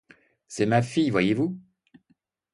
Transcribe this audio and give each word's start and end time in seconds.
C'est 0.47 0.65
ma 0.65 0.81
fille, 0.81 1.11
voyez-vous? 1.11 1.59